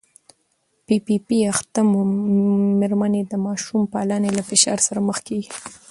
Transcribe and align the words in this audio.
پي 0.85 0.95
پي 1.05 1.15
پي 1.27 1.37
اخته 1.53 1.79
مېرمنې 2.79 3.21
د 3.27 3.33
ماشوم 3.45 3.81
پالنې 3.93 4.31
له 4.37 4.43
فشار 4.49 4.79
سره 4.87 4.99
مخ 5.07 5.17
کېږي. 5.27 5.51